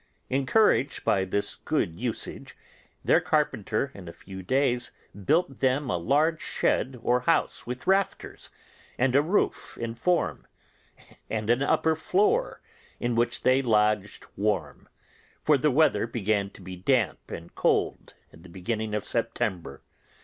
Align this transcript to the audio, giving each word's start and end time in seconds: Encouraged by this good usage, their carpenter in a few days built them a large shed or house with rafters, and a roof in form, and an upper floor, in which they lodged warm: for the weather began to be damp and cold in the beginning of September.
Encouraged 0.31 1.03
by 1.03 1.25
this 1.25 1.57
good 1.57 1.99
usage, 1.99 2.57
their 3.05 3.21
carpenter 3.21 3.91
in 3.93 4.07
a 4.07 4.11
few 4.13 4.41
days 4.41 4.91
built 5.25 5.59
them 5.59 5.91
a 5.91 5.95
large 5.97 6.41
shed 6.41 6.99
or 7.03 7.19
house 7.19 7.67
with 7.67 7.85
rafters, 7.85 8.49
and 8.97 9.15
a 9.15 9.21
roof 9.21 9.77
in 9.79 9.93
form, 9.93 10.47
and 11.29 11.51
an 11.51 11.61
upper 11.61 11.95
floor, 11.95 12.61
in 12.99 13.13
which 13.13 13.43
they 13.43 13.61
lodged 13.61 14.25
warm: 14.35 14.89
for 15.43 15.55
the 15.55 15.69
weather 15.69 16.07
began 16.07 16.49
to 16.49 16.61
be 16.61 16.75
damp 16.75 17.29
and 17.29 17.53
cold 17.53 18.15
in 18.31 18.41
the 18.41 18.49
beginning 18.49 18.95
of 18.95 19.05
September. 19.05 19.83